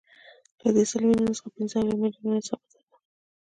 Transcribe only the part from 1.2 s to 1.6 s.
څخه